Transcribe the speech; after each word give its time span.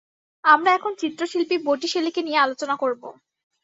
আমরা 0.43 0.69
এখন 0.73 0.91
চিত্রশিল্পী 1.01 1.55
বটিশেলীকে 1.65 2.21
নিয়ে 2.23 2.43
আলোচনা 2.45 2.75
করব। 2.75 3.01